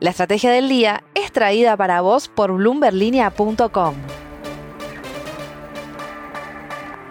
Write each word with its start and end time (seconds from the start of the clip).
La 0.00 0.10
estrategia 0.10 0.52
del 0.52 0.68
día 0.68 1.02
es 1.16 1.32
traída 1.32 1.76
para 1.76 2.00
vos 2.02 2.28
por 2.28 2.52
bloomberlinia.com. 2.52 3.96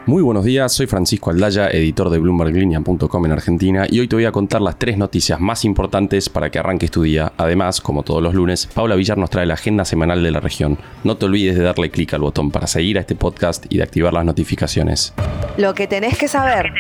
Muy 0.06 0.24
buenos 0.24 0.46
días, 0.46 0.72
soy 0.72 0.88
Francisco 0.88 1.30
Aldaya, 1.32 1.68
editor 1.70 2.10
de 2.10 2.18
bloomberglinea.com 2.18 3.26
en 3.26 3.32
Argentina 3.34 3.86
y 3.90 4.00
hoy 4.00 4.08
te 4.08 4.16
voy 4.16 4.24
a 4.24 4.32
contar 4.32 4.62
las 4.62 4.80
tres 4.80 4.98
noticias 4.98 5.38
más 5.38 5.66
importantes 5.66 6.30
para 6.30 6.50
que 6.50 6.60
arranques 6.60 6.90
tu 6.90 7.02
día. 7.02 7.34
Además, 7.36 7.82
como 7.82 8.04
todos 8.04 8.24
los 8.24 8.34
lunes, 8.34 8.68
Paula 8.68 8.96
Villar 8.96 9.18
nos 9.18 9.32
trae 9.32 9.46
la 9.46 9.56
agenda 9.56 9.84
semanal 9.84 10.24
de 10.24 10.32
la 10.32 10.40
región. 10.40 10.78
No 11.04 11.18
te 11.18 11.26
olvides 11.26 11.58
de 11.58 11.64
darle 11.64 11.92
clic 11.92 12.14
al 12.14 12.22
botón 12.22 12.52
para 12.52 12.68
seguir 12.68 12.98
a 13.00 13.02
este 13.02 13.16
podcast 13.16 13.66
y 13.68 13.80
de 13.80 13.84
activar 13.84 14.14
las 14.14 14.24
notificaciones. 14.24 15.14
Lo 15.58 15.74
que 15.74 15.88
tenés 15.88 16.18
que 16.18 16.30
saber. 16.30 16.72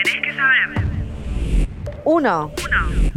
1. 2.05 2.51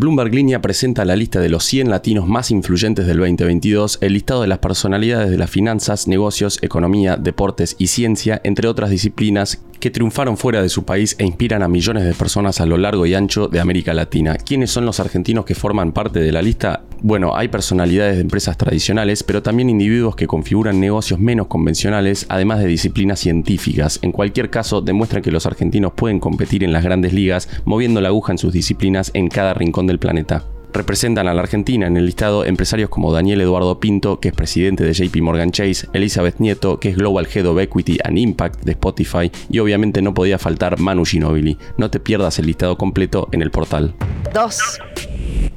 Bloomberg 0.01 0.35
Línea 0.35 0.63
presenta 0.63 1.05
la 1.05 1.15
lista 1.15 1.41
de 1.41 1.51
los 1.51 1.63
100 1.67 1.91
latinos 1.91 2.27
más 2.27 2.51
influyentes 2.51 3.07
del 3.07 3.19
2022, 3.19 3.99
el 4.01 4.15
listado 4.15 4.41
de 4.41 4.49
las 4.49 4.61
personalidades 4.61 5.29
de 5.29 5.37
las 5.37 5.51
finanzas, 5.51 6.09
negocios, 6.09 6.59
economía, 6.63 7.19
deportes 7.19 7.77
y 7.79 7.89
ciencia, 7.89 8.41
entre 8.43 8.67
otras 8.67 8.89
disciplinas 8.89 9.61
que 9.81 9.91
triunfaron 9.91 10.37
fuera 10.37 10.63
de 10.63 10.69
su 10.69 10.85
país 10.85 11.17
e 11.19 11.25
inspiran 11.25 11.63
a 11.63 11.69
millones 11.69 12.05
de 12.05 12.15
personas 12.15 12.61
a 12.61 12.67
lo 12.67 12.77
largo 12.77 13.07
y 13.07 13.15
ancho 13.15 13.49
de 13.49 13.61
América 13.61 13.95
Latina. 13.95 14.37
¿Quiénes 14.37 14.71
son 14.71 14.85
los 14.85 15.01
argentinos 15.01 15.47
que 15.47 15.55
forman 15.55 15.93
parte 15.93 16.21
de 16.21 16.31
la 16.31 16.43
lista? 16.43 16.85
Bueno, 17.03 17.35
hay 17.35 17.49
personalidades 17.49 18.17
de 18.17 18.21
empresas 18.21 18.59
tradicionales, 18.59 19.23
pero 19.23 19.43
también 19.43 19.71
individuos 19.71 20.17
que 20.17 20.27
configuran 20.27 20.81
negocios 20.81 21.19
menos 21.19 21.47
convencionales, 21.47 22.27
además 22.29 22.61
de 22.61 22.67
disciplinas 22.67 23.21
científicas. 23.21 23.99
En 24.03 24.13
cualquier 24.13 24.51
caso, 24.51 24.83
demuestran 24.83 25.23
que 25.23 25.31
los 25.31 25.47
argentinos 25.47 25.95
pueden 25.97 26.21
competir 26.21 26.63
en 26.63 26.75
las 26.75 26.85
grandes 26.85 27.15
ligas, 27.15 27.49
moviendo 27.65 28.03
la 28.03 28.09
aguja 28.09 28.33
en 28.33 28.39
sus 28.39 28.53
disciplinas 28.53 29.11
en 29.15 29.29
cada 29.29 29.55
rincón 29.55 29.87
del 29.91 29.99
planeta. 29.99 30.45
Representan 30.73 31.27
a 31.27 31.35
la 31.35 31.43
Argentina 31.43 31.87
en 31.87 31.97
el 31.97 32.07
listado 32.07 32.45
empresarios 32.45 32.89
como 32.91 33.13
Daniel 33.13 33.41
Eduardo 33.41 33.81
Pinto, 33.81 34.21
que 34.21 34.29
es 34.29 34.35
presidente 34.35 34.85
de 34.85 34.93
JP 34.93 35.21
Morgan 35.21 35.51
Chase, 35.51 35.89
Elizabeth 35.93 36.39
Nieto, 36.39 36.79
que 36.79 36.91
es 36.91 36.97
Global 36.97 37.27
Head 37.33 37.47
of 37.47 37.59
Equity 37.59 37.99
and 38.05 38.19
Impact 38.19 38.63
de 38.63 38.73
Spotify, 38.73 39.33
y 39.49 39.59
obviamente 39.59 40.01
no 40.01 40.15
podía 40.15 40.39
faltar 40.39 40.79
Manu 40.79 41.05
Ginobili. 41.05 41.59
No 41.77 41.91
te 41.91 41.99
pierdas 41.99 42.39
el 42.39 42.47
listado 42.47 42.79
completo 42.79 43.29
en 43.33 43.43
el 43.43 43.51
portal. 43.51 43.95
2. 44.33 44.59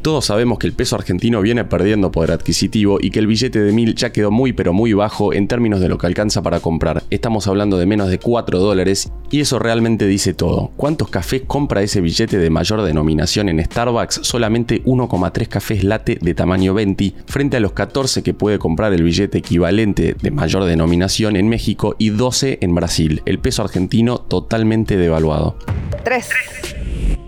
Todos 0.04 0.26
sabemos 0.26 0.60
que 0.60 0.68
el 0.68 0.74
peso 0.74 0.98
argentino 0.98 1.42
viene 1.42 1.64
perdiendo 1.64 2.12
poder 2.12 2.32
adquisitivo 2.32 2.98
y 3.00 3.10
que 3.10 3.20
el 3.20 3.28
billete 3.28 3.62
de 3.62 3.72
mil 3.72 3.96
ya 3.96 4.12
quedó 4.12 4.32
muy 4.32 4.52
pero 4.52 4.74
muy 4.74 4.92
bajo 4.92 5.34
en 5.34 5.48
términos 5.48 5.80
de 5.80 5.88
lo 5.88 5.98
que 5.98 6.08
alcanza 6.08 6.42
para 6.42 6.60
comprar. 6.60 7.04
Estamos 7.10 7.48
hablando 7.48 7.78
de 7.78 7.86
menos 7.86 8.10
de 8.10 8.20
4 8.20 8.60
dólares 8.60 9.14
y 9.32 9.40
eso 9.40 9.60
realmente 9.60 10.06
dice 10.06 10.34
todo. 10.34 10.74
¿Cuántos 10.76 11.08
cafés 11.08 11.44
compra 11.48 11.84
ese 11.84 12.02
billete 12.02 12.38
de 12.38 12.50
mayor 12.50 12.82
denominación 12.82 13.48
en 13.48 13.64
Starbucks? 13.64 14.20
Solamente 14.24 14.84
1,3 14.84 15.48
cafés 15.48 15.86
latte 15.86 16.18
de 16.20 16.34
tamaño 16.34 16.74
20 16.74 17.14
frente 17.26 17.56
a 17.56 17.62
los 17.62 17.72
14 17.72 18.24
que 18.24 18.34
puede 18.34 18.60
comprar 18.60 18.92
el 18.92 19.04
billete 19.04 19.38
equivalente 19.38 20.18
de 20.22 20.32
mayor 20.32 20.66
denominación 20.66 21.38
en 21.38 21.48
México 21.48 21.96
y 21.98 22.10
12 22.10 22.58
en 22.60 22.76
Brasil. 22.76 23.22
El 23.26 23.40
peso 23.40 23.64
argentino 23.64 24.18
totalmente 24.18 24.98
devaluado. 24.98 25.56
3. 26.04 26.28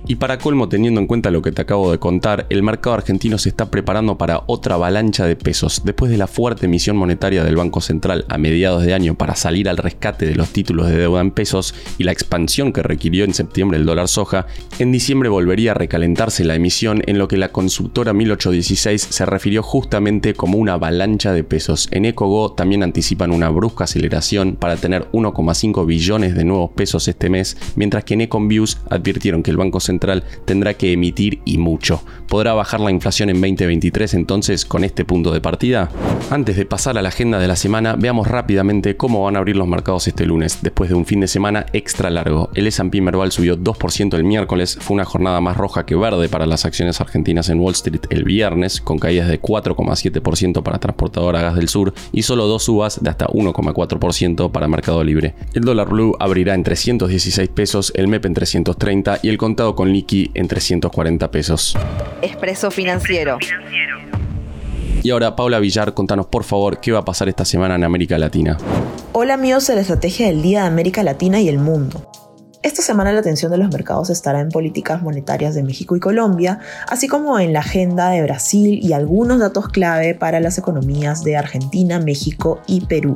Y 0.08 0.16
para 0.16 0.38
colmo, 0.38 0.70
teniendo 0.70 1.02
en 1.02 1.08
cuenta 1.08 1.32
lo 1.32 1.42
que 1.42 1.52
te 1.52 1.64
acabo 1.64 1.92
de 1.92 1.98
contar, 1.98 2.46
el 2.50 2.62
mercado 2.62 2.96
argentino 2.96 3.40
se 3.40 3.50
está 3.50 3.72
preparando 3.72 4.20
para 4.20 4.44
otra 4.46 4.76
avalancha 4.76 5.26
de 5.26 5.36
pesos. 5.36 5.82
Después 5.84 6.12
de 6.12 6.18
la 6.18 6.28
fuerte 6.28 6.68
emisión 6.68 6.96
monetaria 6.96 7.44
del 7.44 7.56
Banco 7.56 7.82
Central 7.82 8.24
a 8.30 8.38
mediados 8.38 8.84
de 8.84 8.94
año 8.94 9.16
para 9.16 9.36
salir 9.36 9.68
al 9.68 9.78
rescate 9.78 10.28
de 10.28 10.36
los 10.36 10.50
títulos 10.50 10.90
de 10.90 10.98
deuda 10.98 11.22
en 11.22 11.32
pesos 11.32 11.74
y 11.98 12.04
la 12.04 12.12
expansión 12.12 12.72
que 12.72 12.84
requirió 12.84 13.26
en 13.26 13.34
septiembre 13.34 13.80
el 13.80 13.86
dólar 13.88 14.08
soja, 14.08 14.46
en 14.78 14.92
diciembre 14.92 15.28
volvería 15.30 15.72
a 15.72 15.76
recalentarse 15.76 16.44
la 16.44 16.54
emisión 16.54 17.02
en 17.08 17.18
lo 17.18 17.28
que 17.28 17.38
la 17.38 17.52
consultora 17.52 18.14
1816 18.14 19.02
se 19.02 19.26
refirió 19.26 19.64
justamente 19.64 20.36
como 20.36 20.60
una 20.60 20.74
avalancha 20.74 21.34
de 21.34 21.44
pesos. 21.44 21.88
En 21.90 22.06
EcoGo 22.06 22.52
también 22.52 22.84
anticipan 22.84 23.32
una 23.32 23.50
brusca 23.50 23.86
aceleración 23.86 24.56
para 24.56 24.76
tener 24.76 25.10
1,5 25.14 25.84
billones 25.88 26.36
de 26.36 26.46
nuevos 26.46 26.70
pesos 26.76 27.08
este 27.08 27.32
mes, 27.32 27.58
mientras 27.76 28.04
que 28.04 28.14
en 28.14 28.22
Econviews 28.22 28.78
advirtieron 28.92 29.42
que 29.42 29.50
el 29.50 29.58
Banco 29.58 29.80
Central 29.80 29.95
tendrá 30.46 30.74
que 30.74 30.92
emitir 30.92 31.40
y 31.46 31.58
mucho. 31.58 32.02
¿Podrá 32.28 32.54
bajar 32.54 32.80
la 32.80 32.92
inflación 32.92 33.30
en 33.30 33.40
2023 33.40 34.14
entonces 34.16 34.66
con 34.66 34.84
este 34.84 35.06
punto 35.06 35.32
de 35.32 35.42
partida? 35.42 35.90
Antes 36.30 36.58
de 36.58 36.66
pasar 36.66 36.98
a 36.98 37.02
la 37.02 37.10
agenda 37.10 37.40
de 37.40 37.48
la 37.48 37.56
semana, 37.56 37.96
veamos 37.96 38.28
rápidamente 38.28 38.98
cómo 38.98 39.24
van 39.24 39.36
a 39.36 39.40
abrir 39.40 39.56
los 39.56 39.68
mercados 39.68 40.08
este 40.08 40.26
lunes, 40.26 40.60
después 40.62 40.90
de 40.90 40.96
un 40.96 41.06
fin 41.06 41.20
de 41.20 41.28
semana 41.28 41.66
extra 41.74 42.10
largo. 42.10 42.50
El 42.56 42.68
S&P 42.68 43.00
Merval 43.02 43.32
subió 43.32 43.58
2% 43.58 44.16
el 44.16 44.24
miércoles, 44.24 44.78
fue 44.82 44.96
una 44.96 45.06
jornada 45.06 45.40
más 45.42 45.56
roja 45.56 45.86
que 45.86 45.96
verde 45.96 46.28
para 46.28 46.46
las 46.46 46.66
acciones 46.66 47.00
argentinas 47.00 47.50
en 47.50 47.60
Wall 47.60 47.74
Street 47.74 48.02
el 48.10 48.24
viernes, 48.24 48.82
con 48.82 48.98
caídas 48.98 49.28
de 49.28 49.42
4,7% 49.42 50.64
para 50.64 50.80
Transportadora 50.80 51.42
Gas 51.42 51.56
del 51.56 51.70
Sur 51.70 51.94
y 52.12 52.24
solo 52.24 52.48
dos 52.48 52.64
subas 52.64 53.04
de 53.04 53.10
hasta 53.10 53.28
1,4% 53.28 54.52
para 54.52 54.68
Mercado 54.68 55.04
Libre. 55.04 55.36
El 55.54 55.64
dólar 55.64 55.90
blue 55.90 56.16
abrirá 56.20 56.56
en 56.56 56.64
316 56.64 57.50
pesos, 57.50 57.92
el 57.96 58.08
MEP 58.08 58.26
en 58.26 58.34
330 58.34 59.20
y 59.22 59.30
el 59.30 59.38
contado 59.38 59.76
con 59.76 59.85
Liki 59.92 60.32
en 60.34 60.48
340 60.48 61.32
pesos. 61.32 61.78
Expreso 62.22 62.72
Financiero. 62.72 63.38
Y 65.04 65.12
ahora, 65.12 65.36
Paula 65.36 65.60
Villar, 65.60 65.94
contanos 65.94 66.26
por 66.26 66.44
favor 66.44 66.80
qué 66.80 66.92
va 66.92 67.00
a 67.00 67.06
pasar 67.06 67.30
esta 67.30 67.46
semana 67.46 67.76
en 67.76 67.84
América 67.84 68.18
Latina. 68.18 68.58
Hola 69.14 69.36
amigos 69.36 69.68
de 69.68 69.76
la 69.76 69.82
Estrategia 69.82 70.28
del 70.28 70.42
Día 70.42 70.62
de 70.62 70.68
América 70.68 71.04
Latina 71.04 71.40
y 71.40 71.48
el 71.48 71.60
Mundo. 71.60 72.10
Esta 72.66 72.82
semana 72.82 73.14
la 73.14 73.20
atención 73.20 73.52
de 73.52 73.60
los 73.60 73.70
mercados 73.70 74.10
estará 74.10 74.40
en 74.40 74.50
políticas 74.50 75.04
monetarias 75.04 75.54
de 75.54 75.62
México 75.62 75.96
y 75.96 76.00
Colombia, 76.00 76.60
así 76.88 77.08
como 77.08 77.40
en 77.40 77.54
la 77.54 77.60
agenda 77.60 78.10
de 78.10 78.24
Brasil 78.24 78.80
y 78.82 78.94
algunos 78.94 79.38
datos 79.38 79.70
clave 79.70 80.16
para 80.16 80.40
las 80.40 80.58
economías 80.58 81.24
de 81.24 81.38
Argentina, 81.38 82.00
México 82.00 82.60
y 82.66 82.82
Perú. 82.88 83.16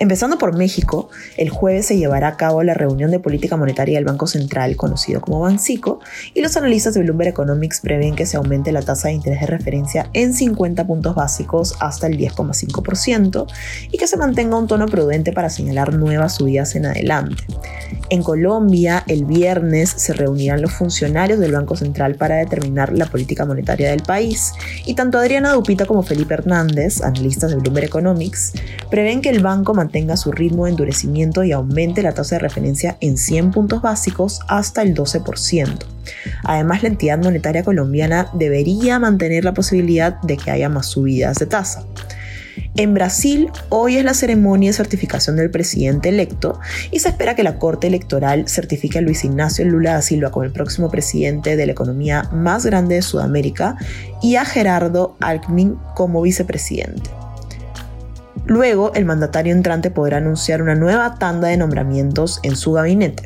Empezando 0.00 0.38
por 0.38 0.56
México, 0.56 1.10
el 1.36 1.50
jueves 1.50 1.84
se 1.84 1.98
llevará 1.98 2.28
a 2.28 2.36
cabo 2.38 2.62
la 2.62 2.72
reunión 2.72 3.10
de 3.10 3.18
política 3.18 3.58
monetaria 3.58 3.98
del 3.98 4.06
Banco 4.06 4.26
Central, 4.26 4.74
conocido 4.74 5.20
como 5.20 5.40
Bancico, 5.40 6.00
y 6.32 6.40
los 6.40 6.56
analistas 6.56 6.94
de 6.94 7.02
Bloomberg 7.02 7.28
Economics 7.28 7.82
prevén 7.82 8.16
que 8.16 8.24
se 8.24 8.38
aumente 8.38 8.72
la 8.72 8.80
tasa 8.80 9.08
de 9.08 9.14
interés 9.14 9.40
de 9.40 9.48
referencia 9.48 10.08
en 10.14 10.32
50 10.32 10.86
puntos 10.86 11.14
básicos 11.14 11.74
hasta 11.80 12.06
el 12.06 12.16
10,5% 12.16 13.46
y 13.92 13.98
que 13.98 14.06
se 14.06 14.16
mantenga 14.16 14.56
un 14.56 14.68
tono 14.68 14.86
prudente 14.86 15.32
para 15.34 15.50
señalar 15.50 15.92
nuevas 15.92 16.36
subidas 16.36 16.74
en 16.76 16.86
adelante. 16.86 17.44
En 18.08 18.22
Colombia, 18.22 19.04
el 19.06 19.26
viernes 19.26 19.90
se 19.90 20.14
reunirán 20.14 20.62
los 20.62 20.72
funcionarios 20.72 21.40
del 21.40 21.52
Banco 21.52 21.76
Central 21.76 22.14
para 22.14 22.36
determinar 22.36 22.96
la 22.96 23.04
política 23.04 23.44
monetaria 23.44 23.90
del 23.90 24.02
país 24.02 24.54
y 24.86 24.94
tanto 24.94 25.18
Adriana 25.18 25.52
Dupita 25.52 25.84
como 25.84 26.02
Felipe 26.02 26.32
Hernández, 26.32 27.02
analistas 27.02 27.50
de 27.50 27.58
Bloomberg 27.58 27.84
Economics, 27.84 28.54
prevén 28.90 29.20
que 29.20 29.28
el 29.28 29.42
banco 29.42 29.74
mantenga 29.74 29.89
su 30.16 30.32
ritmo 30.32 30.64
de 30.64 30.70
endurecimiento 30.70 31.44
y 31.44 31.52
aumente 31.52 32.02
la 32.02 32.12
tasa 32.12 32.36
de 32.36 32.40
referencia 32.40 32.96
en 33.00 33.16
100 33.16 33.50
puntos 33.50 33.82
básicos 33.82 34.40
hasta 34.48 34.82
el 34.82 34.94
12%. 34.94 35.78
Además, 36.44 36.82
la 36.82 36.88
entidad 36.88 37.22
monetaria 37.22 37.62
colombiana 37.62 38.28
debería 38.34 38.98
mantener 38.98 39.44
la 39.44 39.54
posibilidad 39.54 40.20
de 40.22 40.36
que 40.36 40.50
haya 40.50 40.68
más 40.68 40.86
subidas 40.86 41.38
de 41.38 41.46
tasa. 41.46 41.84
En 42.76 42.94
Brasil, 42.94 43.50
hoy 43.68 43.96
es 43.96 44.04
la 44.04 44.14
ceremonia 44.14 44.70
de 44.70 44.76
certificación 44.76 45.36
del 45.36 45.50
presidente 45.50 46.08
electo 46.08 46.60
y 46.90 47.00
se 47.00 47.08
espera 47.08 47.34
que 47.34 47.42
la 47.42 47.58
Corte 47.58 47.88
Electoral 47.88 48.48
certifique 48.48 48.98
a 48.98 49.02
Luis 49.02 49.24
Ignacio 49.24 49.64
Lula 49.64 49.94
da 49.94 50.02
Silva 50.02 50.30
como 50.30 50.44
el 50.44 50.52
próximo 50.52 50.90
presidente 50.90 51.56
de 51.56 51.66
la 51.66 51.72
economía 51.72 52.28
más 52.32 52.64
grande 52.64 52.96
de 52.96 53.02
Sudamérica 53.02 53.76
y 54.22 54.36
a 54.36 54.44
Gerardo 54.44 55.16
Alckmin 55.20 55.76
como 55.94 56.22
vicepresidente. 56.22 57.19
Luego, 58.46 58.92
el 58.94 59.04
mandatario 59.04 59.52
entrante 59.52 59.90
podrá 59.90 60.18
anunciar 60.18 60.62
una 60.62 60.74
nueva 60.74 61.16
tanda 61.16 61.48
de 61.48 61.56
nombramientos 61.56 62.40
en 62.42 62.56
su 62.56 62.72
gabinete. 62.72 63.24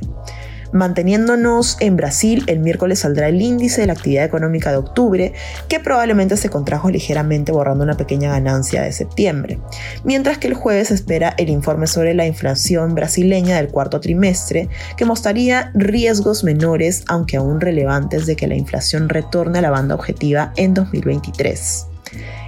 Manteniéndonos 0.74 1.76
en 1.78 1.96
Brasil, 1.96 2.42
el 2.48 2.58
miércoles 2.58 2.98
saldrá 2.98 3.28
el 3.28 3.40
índice 3.40 3.82
de 3.82 3.86
la 3.86 3.92
actividad 3.92 4.24
económica 4.24 4.72
de 4.72 4.78
octubre, 4.78 5.32
que 5.68 5.78
probablemente 5.78 6.36
se 6.36 6.48
contrajo 6.48 6.90
ligeramente 6.90 7.52
borrando 7.52 7.84
una 7.84 7.96
pequeña 7.96 8.32
ganancia 8.32 8.82
de 8.82 8.90
septiembre, 8.90 9.60
mientras 10.02 10.38
que 10.38 10.48
el 10.48 10.54
jueves 10.54 10.90
espera 10.90 11.32
el 11.38 11.48
informe 11.48 11.86
sobre 11.86 12.12
la 12.12 12.26
inflación 12.26 12.96
brasileña 12.96 13.54
del 13.54 13.68
cuarto 13.68 14.00
trimestre, 14.00 14.68
que 14.96 15.04
mostraría 15.04 15.70
riesgos 15.74 16.42
menores, 16.42 17.04
aunque 17.06 17.36
aún 17.36 17.60
relevantes, 17.60 18.26
de 18.26 18.34
que 18.34 18.48
la 18.48 18.56
inflación 18.56 19.08
retorne 19.08 19.60
a 19.60 19.62
la 19.62 19.70
banda 19.70 19.94
objetiva 19.94 20.52
en 20.56 20.74
2023. 20.74 21.86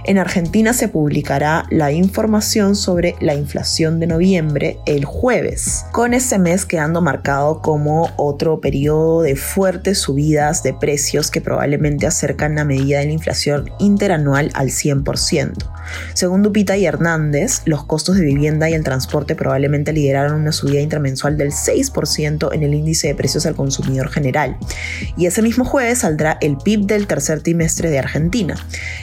En 0.07 0.17
Argentina 0.17 0.71
se 0.71 0.87
publicará 0.87 1.65
la 1.69 1.91
información 1.91 2.77
sobre 2.77 3.15
la 3.19 3.35
inflación 3.35 3.99
de 3.99 4.07
noviembre 4.07 4.79
el 4.85 5.03
jueves, 5.03 5.83
con 5.91 6.13
ese 6.13 6.39
mes 6.39 6.65
quedando 6.65 7.01
marcado 7.01 7.61
como 7.61 8.09
otro 8.15 8.61
periodo 8.61 9.21
de 9.21 9.35
fuertes 9.35 9.99
subidas 9.99 10.63
de 10.63 10.73
precios 10.73 11.29
que 11.29 11.41
probablemente 11.41 12.07
acercan 12.07 12.55
la 12.55 12.63
medida 12.63 12.99
de 12.99 13.07
la 13.07 13.11
inflación 13.11 13.69
interanual 13.79 14.49
al 14.53 14.69
100%. 14.69 15.55
Según 16.13 16.41
Dupita 16.41 16.77
y 16.77 16.85
Hernández, 16.85 17.61
los 17.65 17.85
costos 17.85 18.15
de 18.15 18.25
vivienda 18.25 18.69
y 18.69 18.73
el 18.73 18.83
transporte 18.83 19.35
probablemente 19.35 19.93
lideraron 19.93 20.39
una 20.39 20.51
subida 20.51 20.81
intermensual 20.81 21.37
del 21.37 21.51
6% 21.51 22.53
en 22.53 22.63
el 22.63 22.73
índice 22.73 23.07
de 23.07 23.15
precios 23.15 23.45
al 23.45 23.55
consumidor 23.55 24.09
general. 24.09 24.57
Y 25.17 25.25
ese 25.25 25.41
mismo 25.41 25.65
jueves 25.65 25.99
saldrá 25.99 26.37
el 26.41 26.57
PIB 26.57 26.85
del 26.85 27.07
tercer 27.07 27.41
trimestre 27.41 27.89
de 27.89 27.99
Argentina. 27.99 28.55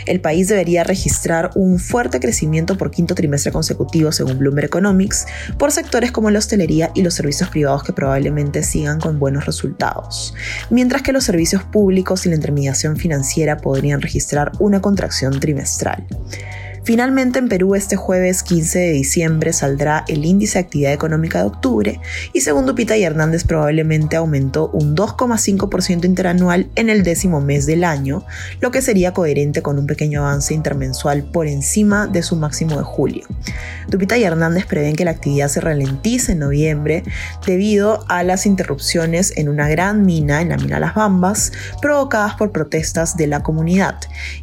El 0.07 0.21
país 0.21 0.49
debería 0.49 0.85
registrar 0.95 1.51
un 1.57 1.81
fuerte 1.81 2.21
crecimiento 2.21 2.79
por 2.79 2.93
quinto 2.93 3.17
trimestre 3.17 3.51
consecutivo 3.51 4.13
según 4.13 4.39
Bloomberg 4.39 4.67
Economics 4.67 5.27
por 5.59 5.73
sectores 5.73 6.13
como 6.13 6.31
la 6.31 6.39
hostelería 6.39 6.93
y 6.95 7.03
los 7.03 7.15
servicios 7.15 7.51
privados 7.51 7.83
que 7.83 7.93
probablemente 7.93 8.63
sigan 8.63 9.01
con 9.01 9.19
buenos 9.19 9.45
resultados, 9.45 10.35
mientras 10.71 11.03
que 11.03 11.13
los 11.13 11.25
servicios 11.25 11.65
públicos 11.65 12.27
y 12.27 12.29
la 12.29 12.37
intermediación 12.37 12.97
financiera 12.97 13.57
podrían 13.57 14.01
registrar 14.01 14.53
una 14.61 14.81
contracción 14.81 15.41
trimestral. 15.41 16.07
Finalmente, 16.85 17.39
en 17.39 17.49
Perú 17.49 17.75
este 17.75 17.97
jueves 17.97 18.43
15 18.43 18.79
de 18.79 18.93
diciembre 18.93 19.55
saldrá 19.55 20.05
el 20.07 20.27
índice 20.27 20.59
de 20.59 20.65
actividad 20.65 20.93
económica 20.93 21.39
de 21.39 21.47
octubre 21.47 22.01
y 22.35 22.43
según 22.43 22.67
Dupita 22.67 22.95
y 22.95 23.05
Hernández 23.05 23.45
probablemente 23.45 24.17
aumentó 24.17 24.69
un 24.69 24.95
2,5% 24.95 26.05
interanual 26.05 26.69
en 26.75 26.91
el 26.91 27.03
décimo 27.03 27.41
mes 27.41 27.65
del 27.65 27.85
año, 27.85 28.27
lo 28.61 28.71
que 28.71 28.83
sería 28.83 29.15
coherente 29.15 29.63
con 29.63 29.79
un 29.79 29.87
pequeño 29.87 30.21
avance 30.21 30.53
intermensual 30.53 31.25
por 31.25 31.47
encima 31.47 32.07
de 32.07 32.23
su 32.23 32.37
máximo 32.37 32.77
de 32.77 32.85
julio. 32.85 33.27
Dupita 33.89 34.19
y 34.19 34.25
Hernández 34.25 34.67
prevén 34.67 34.95
que 34.95 35.07
la 35.07 35.13
actividad 35.13 35.49
se 35.49 35.63
ralentice 35.63 36.33
en 36.33 36.41
noviembre 36.41 37.03
debido 37.47 38.05
a 38.09 38.23
las 38.25 38.45
interrupciones 38.45 39.33
en 39.37 39.49
una 39.49 39.69
gran 39.69 40.05
mina, 40.05 40.43
en 40.43 40.51
la 40.51 40.59
mina 40.59 40.81
Las 40.81 40.95
Bambas, 40.95 41.53
provocadas 41.81 42.35
por 42.35 42.53
protestas 42.53 43.17
de 43.17 43.27
la 43.27 43.43
comunidad, 43.43 43.97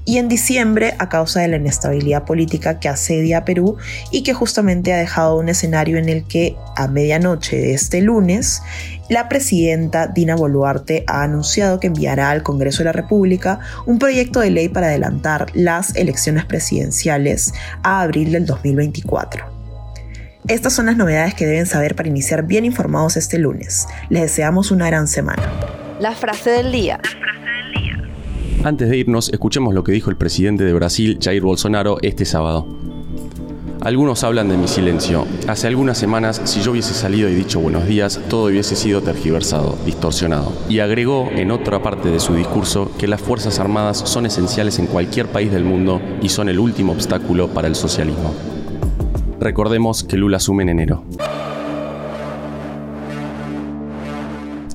y 0.06 0.18
en 0.18 0.28
diciembre 0.28 0.96
a 0.98 1.08
causa 1.10 1.42
de 1.42 1.48
la 1.48 1.58
inestabilidad 1.58 2.26
política 2.32 2.80
que 2.80 2.88
asedia 2.88 3.40
a 3.40 3.46
Perú 3.46 3.76
y 4.10 4.24
que 4.24 4.34
justamente 4.34 4.94
ha 4.94 4.98
dejado 4.98 5.38
un 5.38 5.50
escenario 5.50 5.98
en 5.98 6.08
el 6.08 6.24
que 6.24 6.56
a 6.78 6.88
medianoche 6.88 7.58
de 7.58 7.74
este 7.74 8.00
lunes 8.00 8.62
la 9.10 9.28
presidenta 9.28 10.08
Dina 10.08 10.38
Boluarte 10.38 11.04
ha 11.08 11.24
anunciado 11.24 11.82
que 11.82 11.88
enviará 11.88 12.30
al 12.30 12.42
Congreso 12.42 12.78
de 12.78 12.86
la 12.86 12.94
República 12.94 13.60
un 13.86 14.00
proyecto 14.00 14.40
de 14.40 14.50
ley 14.50 14.70
para 14.70 14.88
adelantar 14.88 15.48
las 15.54 15.94
elecciones 15.98 16.46
presidenciales 16.46 17.54
a 17.84 18.00
abril 18.00 18.32
del 18.32 18.46
2024. 18.46 19.44
Estas 20.48 20.72
son 20.72 20.86
las 20.86 20.96
novedades 20.96 21.34
que 21.34 21.46
deben 21.46 21.66
saber 21.66 21.96
para 21.98 22.08
iniciar 22.08 22.44
bien 22.48 22.64
informados 22.64 23.18
este 23.18 23.40
lunes. 23.40 23.88
Les 24.10 24.22
deseamos 24.22 24.72
una 24.72 24.88
gran 24.88 25.10
semana. 25.10 25.44
La 26.00 26.14
frase 26.14 26.52
del 26.52 26.72
día. 26.72 27.02
Antes 28.64 28.90
de 28.90 28.98
irnos, 28.98 29.30
escuchemos 29.30 29.74
lo 29.74 29.84
que 29.84 29.92
dijo 29.92 30.12
el 30.12 30.18
presidente 30.18 30.64
de 30.64 30.74
Brasil, 30.74 31.18
Jair 31.20 31.42
Bolsonaro, 31.42 31.98
este 32.04 32.26
sábado. 32.26 32.68
Algunos 33.82 34.24
hablan 34.24 34.50
de 34.50 34.58
mi 34.58 34.68
silencio. 34.68 35.26
Hace 35.48 35.66
algunas 35.66 35.98
semanas, 35.98 36.40
si 36.46 36.62
yo 36.62 36.70
hubiese 36.70 36.94
salido 36.94 37.28
y 37.28 37.34
dicho 37.34 37.60
buenos 37.60 37.88
días, 37.88 38.22
todo 38.30 38.50
hubiese 38.50 38.76
sido 38.76 39.02
tergiversado, 39.02 39.76
distorsionado. 39.84 40.54
Y 40.70 40.78
agregó 40.78 41.28
en 41.32 41.50
otra 41.50 41.82
parte 41.82 42.12
de 42.12 42.20
su 42.20 42.36
discurso 42.36 42.92
que 43.00 43.08
las 43.08 43.20
Fuerzas 43.20 43.60
Armadas 43.60 43.98
son 43.98 44.28
esenciales 44.28 44.78
en 44.78 44.86
cualquier 44.86 45.26
país 45.26 45.52
del 45.52 45.64
mundo 45.64 46.00
y 46.22 46.30
son 46.30 46.48
el 46.48 46.60
último 46.60 46.92
obstáculo 46.92 47.48
para 47.48 47.68
el 47.68 47.74
socialismo. 47.74 48.32
Recordemos 49.40 50.04
que 50.04 50.18
Lula 50.18 50.38
asume 50.38 50.62
en 50.62 50.70
enero. 50.70 51.04